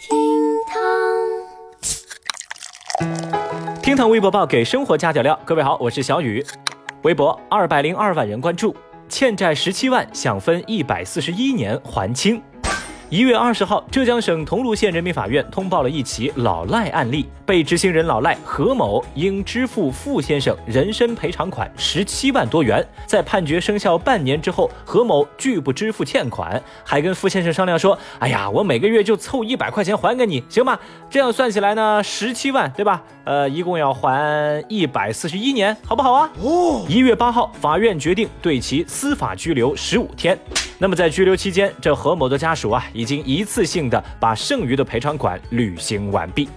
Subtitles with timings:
[0.00, 0.16] 厅
[0.66, 0.80] 堂
[3.82, 5.38] 厅堂微博报给生活加点料。
[5.44, 6.42] 各位好，我是小雨。
[7.02, 8.74] 微博二百零二万人关注，
[9.10, 12.42] 欠债十七万想分一百四十一年还清。
[13.10, 22.86] 一月二十号，浙江省桐庐县人民法院通报了一起老赖案例，被执行人老赖何某应支付傅先生人身赔偿款十七万多元。
[23.06, 30.78] 在判决生效半年之后，何某拒不支付欠款，还跟傅先生商量说：“哎呀，我每个月就凑一百块钱还给你，行吗？
[31.10, 33.02] 这样算起来呢，十七万，对吧？
[33.24, 40.38] 呃，一共要还一百四十一年，好不好啊？”哦，一月八号，法院决定对其司法拘留十五天。
[40.82, 46.48] 那么在拘留期间，这何某的家属啊，已经一次性的把剩余的赔偿款履行完毕。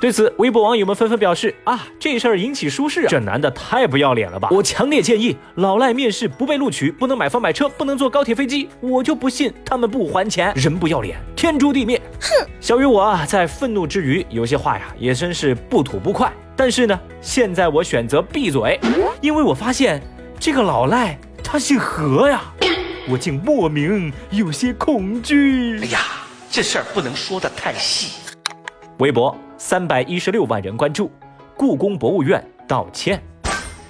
[0.00, 4.48] 对此，微博网友们纷纷表示啊，这事儿引起舒适，啊这男的太不要脸了吧！
[4.50, 10.50] 我强烈建议老赖面试不被录取，不能买房买车，不能坐高铁飞机，我就不信他们不还钱。
[10.56, 12.00] 人不要脸，天诛地灭！
[12.18, 12.48] 哼！
[12.62, 16.32] 小雨我啊，在愤怒之余，有些话呀，也真是不吐不快。
[16.56, 18.80] 但是呢，现在我选择闭嘴，
[19.20, 20.02] 因为我发现
[20.40, 22.42] 这个老赖他姓何呀。
[23.06, 25.78] 我竟莫名有些恐惧。
[25.80, 25.98] 哎呀，
[26.50, 28.18] 这事儿不能说的太细。
[28.98, 31.12] 微博三百一十六万人关注，
[31.54, 33.22] 故宫博物院道歉。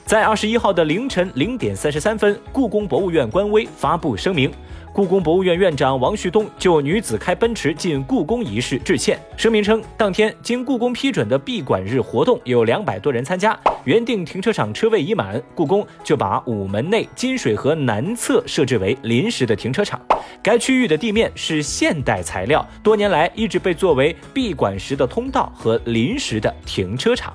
[0.07, 4.53] 在二十一号的凌晨零点三十三分，故宫博物院官微发布声明。
[4.93, 9.19] 故宫博物院院长王旭东就女子开奔驰进故宫一事致歉。
[9.35, 19.99] 声明称，当天经故宫批准的闭馆日活动有两百多人参加，原定停车场车位已满，故宫就把午门内金水河南侧设置为临时的停车场。
[20.43, 27.35] 该区域的地面是现代材料，多年来一直被作为闭馆时的通道和临时的停车场。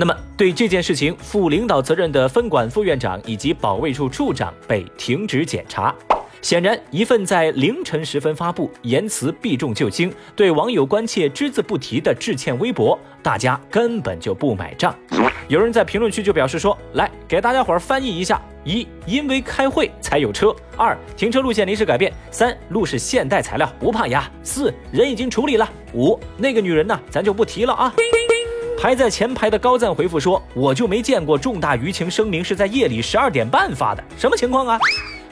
[0.00, 5.94] 那么，对这件事情负领导责任的分管副院长以及保卫处处长被停职检查。
[6.40, 14.96] 显然，一份在凌晨时分发布、言辞避重就轻、对网友关切只字不提的致歉微博，大家根本就不买账。
[15.48, 20.48] 有人在评论区就表示说：“来，给大家伙儿翻译一下：一，因为开会才有车；
[20.78, 27.92] 二，停车路线临时改变；三，路是现代材料，不怕压；四，人已经处理了；五，那个女人呢，咱就不提了啊。”
[28.80, 34.80] 排在前排的高赞回复说：“我就没见过重大舆情声明是在夜里十二点半发的，什么情况啊？”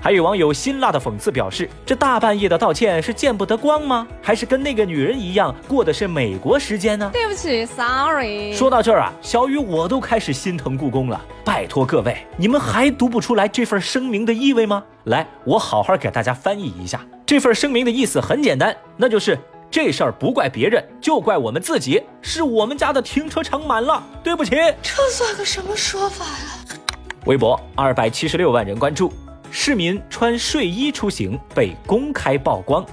[0.02, 4.06] 还有网友辛辣的讽刺表示：“这大半夜的道歉是见不得光吗？
[4.20, 8.52] 还是跟那个女人一样过的是美国时间呢？”对不起，sorry。
[8.52, 11.18] 说到这儿啊，小雨我都开始心疼故宫了。
[11.42, 14.84] 拜托各位，你们还读不出来这份声明的意味吗？
[15.04, 17.00] 来，我好好给大家翻译一下。
[17.24, 19.38] 这份声明的意思很简单，那就是
[19.70, 24.52] 这事儿不怪别人，就怪我们自己，是我们家的停车场满了，对不起。
[24.82, 26.78] 这算个什么说法呀？
[27.26, 29.12] 微博二百七十六万人关注。
[29.50, 32.84] 市民穿睡衣出行被公开曝光。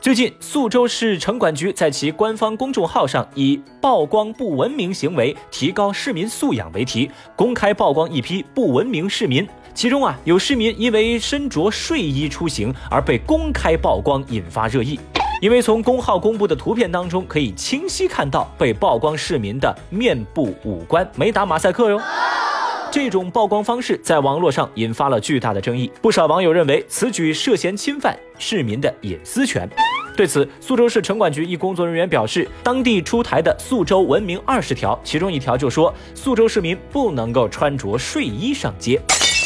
[0.00, 9.46] 最近，宿州市城管局在其官方公众号上以“曝光不文明行为，提高市民素养”为题，公开曝光一批不文明市民。
[9.74, 14.98] 其中啊，有市民因为身着睡衣出行而被公开曝光，引发热议。
[15.40, 21.98] 因为从公号公布的图片当中，可以清晰看到被曝光市民的面部五官没打马赛克哟。
[22.90, 29.66] 这种曝光方式在网络上引发了巨大的争议，不少网友认为此举涉嫌侵犯市民的隐私权。
[30.14, 39.00] 对此，苏州市城管局一工作人员表示，当地出台的《苏州文明二十条》，其中一条就说苏州市民不能够穿着睡衣上街。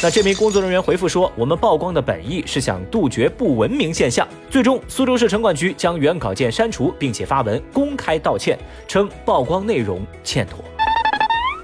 [0.04, 4.28] 那这名工作人员回复说，我们曝光的本意是想杜绝不文明现象。
[4.50, 10.62] 最终，苏州市城管局将原稿件删除，并且发文公开道歉，称曝光内容欠妥。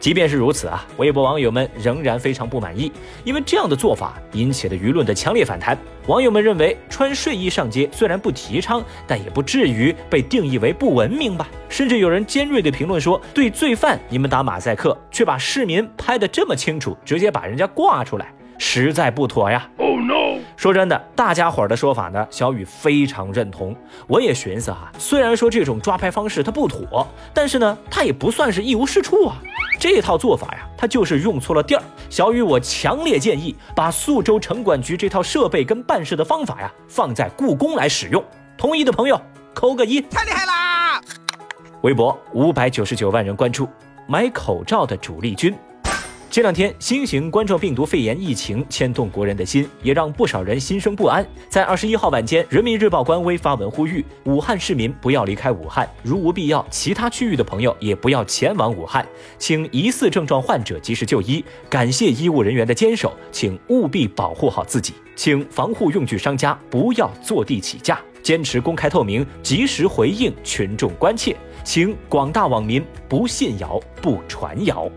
[0.00, 2.90] 即便是如此啊，微博网友们仍然非常不满意，
[3.22, 5.76] 因为这样的做法引起了舆论的强烈反弹。
[6.06, 11.46] 网友们认为，穿睡衣上街虽然不提倡，但也不至于被定义为不文明吧？
[11.68, 20.29] 甚至有人尖锐的评论说：“对罪犯你们打马赛克，却把市民拍得这么清楚，直接把人家挂出来，实在不妥呀！” Oh no！
[20.60, 23.74] 说真的，大家伙儿的说法呢，小雨非常认同。
[24.06, 29.38] 我也寻思啊，虽然说这种抓拍方式它不妥，但是呢，它也不算是一无是处啊。
[29.78, 31.82] 这套做法呀，它就是用错了地儿。
[32.10, 38.22] 小雨，我强烈建议把宿州城管局这套设备跟办事的方法呀，放在故宫来使用。
[38.58, 39.18] 同意的朋友
[39.54, 41.00] 扣个一，太厉害啦！
[41.80, 43.66] 微博五百九十九万人关注，
[44.06, 45.56] 买口罩的主力军。
[46.30, 51.26] 这两天，新型冠状病毒肺炎疫情牵动国人的心，也让不少人心生不安。
[51.48, 59.04] 在二十一号晚间，人民日报官微发文呼吁武汉市民不要离开武汉，如无必要，其他区域的朋友也不要前往武汉，
[59.38, 61.44] 请疑似症状患者及时就医。
[61.68, 67.98] 感谢医务人员的坚守，请务必保护好自己，请防护用具商家不要坐地起价。
[68.22, 71.34] 坚持公开透明，及时回应群众关切，
[71.64, 74.88] 请广大网民不信谣、不传谣。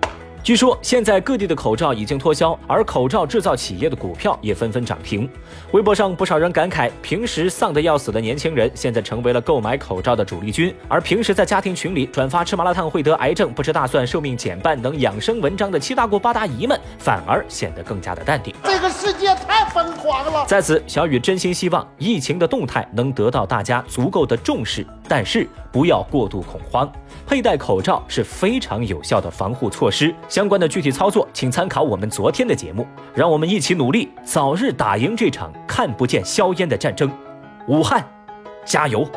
[0.44, 5.28] 据说现在各地的口罩已经脱销，而口罩制造企业的股票也纷纷涨停。
[5.72, 10.76] 微博上不少人感慨，平时丧得要死的年轻人，现在成为了购买口罩的主力军。
[10.90, 18.54] 而平时在家庭群里转发吃麻辣烫会得癌症、不吃大蒜寿命减半等养生文章的七大姑八大姨们，反而显得更加的淡定。
[18.66, 20.46] 这个世界太疯狂了。
[20.46, 26.92] 在此，小雨真心希望疫情的动态能得到大家足够的重视，但是不要过度恐慌。
[27.26, 32.86] 佩戴口罩是非常有效的防护措施，相关的具体操作请参考我们昨天的节目。
[33.14, 37.12] 让我们一起努力，早日打赢这场看不见硝烟的战争。
[37.68, 38.06] 武汉，
[38.66, 39.08] 加油！